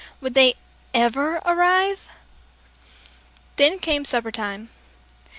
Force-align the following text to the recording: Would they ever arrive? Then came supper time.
Would 0.19 0.33
they 0.33 0.55
ever 0.95 1.35
arrive? 1.45 2.09
Then 3.57 3.77
came 3.77 4.03
supper 4.03 4.31
time. 4.31 4.71